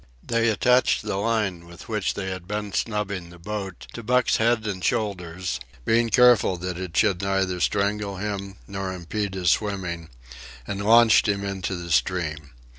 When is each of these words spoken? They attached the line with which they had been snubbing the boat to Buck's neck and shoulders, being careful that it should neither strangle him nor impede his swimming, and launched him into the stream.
They 0.23 0.49
attached 0.49 1.03
the 1.03 1.17
line 1.17 1.67
with 1.67 1.87
which 1.87 2.15
they 2.15 2.31
had 2.31 2.47
been 2.47 2.73
snubbing 2.73 3.29
the 3.29 3.37
boat 3.37 3.85
to 3.93 4.01
Buck's 4.01 4.39
neck 4.39 4.65
and 4.65 4.83
shoulders, 4.83 5.59
being 5.85 6.09
careful 6.09 6.57
that 6.57 6.79
it 6.79 6.97
should 6.97 7.21
neither 7.21 7.59
strangle 7.59 8.15
him 8.15 8.55
nor 8.67 8.93
impede 8.93 9.35
his 9.35 9.51
swimming, 9.51 10.09
and 10.65 10.83
launched 10.83 11.27
him 11.27 11.43
into 11.45 11.75
the 11.75 11.91
stream. 11.91 12.49